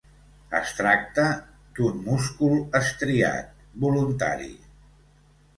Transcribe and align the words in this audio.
Es 0.59 0.71
tracta 0.77 1.25
d'un 1.81 2.01
múscul 2.07 2.57
estriat, 2.81 3.53
voluntari. 3.85 4.51